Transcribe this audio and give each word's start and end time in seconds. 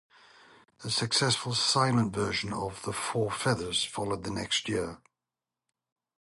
A 0.83 0.89
successful 0.89 1.53
silent 1.53 2.11
version 2.11 2.53
of 2.53 2.81
"The 2.81 2.91
Four 2.91 3.29
Feathers" 3.29 3.85
followed 3.85 4.23
the 4.23 4.31
next 4.31 4.67
year. 4.67 4.97